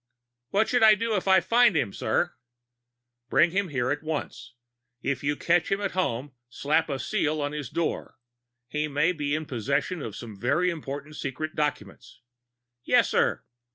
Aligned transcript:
"What 0.49 0.67
should 0.67 0.81
I 0.81 0.95
do 0.95 1.11
when 1.11 1.21
I 1.27 1.39
find 1.41 1.77
him, 1.77 1.93
sir?" 1.93 2.33
"Bring 3.29 3.51
him 3.51 3.67
here 3.67 3.91
at 3.91 4.01
once. 4.01 4.55
And 5.03 5.11
if 5.11 5.23
you 5.23 5.35
catch 5.35 5.71
him 5.71 5.79
at 5.79 5.91
home, 5.91 6.31
slap 6.49 6.89
a 6.89 6.97
seal 6.97 7.39
on 7.39 7.51
his 7.51 7.69
door. 7.69 8.17
He 8.67 8.87
may 8.87 9.11
be 9.11 9.35
in 9.35 9.45
possession 9.45 10.01
of 10.01 10.15
some 10.15 10.35
very 10.41 10.71
important 10.71 11.17
secret 11.17 11.53
documents." 11.55 12.19
"Yes, 12.83 13.11
sir." 13.11 13.43